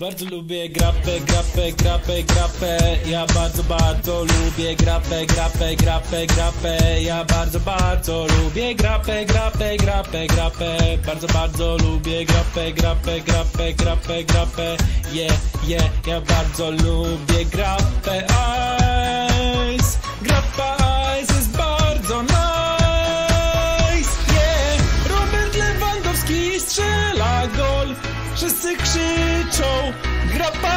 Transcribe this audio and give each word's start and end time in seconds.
Bardzo 0.00 0.24
lubię 0.24 0.68
grapę, 0.68 1.20
grapę, 1.20 1.72
grapę, 1.72 2.22
grapę. 2.22 2.78
Ja 3.06 3.26
bardzo, 3.26 3.62
bardzo 3.62 4.24
lubię 4.24 4.76
grapę, 4.76 5.26
grapę, 5.26 5.76
grapę, 5.76 6.26
grapę. 6.26 7.02
Ja 7.02 7.24
bardzo, 7.24 7.60
bardzo 7.60 8.26
lubię 8.26 8.74
grapę, 8.74 9.24
grapę, 9.24 9.76
grapę, 9.76 10.26
grapę. 10.26 10.76
Bardzo, 11.06 11.26
bardzo 11.26 11.76
lubię 11.76 12.24
grapę, 12.24 12.72
grapę, 12.72 13.20
grapę, 13.20 13.72
grapę, 13.72 14.24
grapę. 14.24 14.76
Yeah, 15.12 15.38
yeah, 15.68 16.06
ja 16.06 16.20
bardzo 16.20 16.70
lubię 16.70 17.44
grapę 17.44 18.26
Wszyscy 28.34 28.76
krzyczą 28.76 29.92
Grappa 30.32 30.73